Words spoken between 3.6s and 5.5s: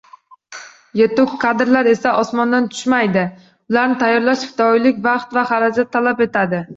ularni tayyorlash fidoyilik, vaqt va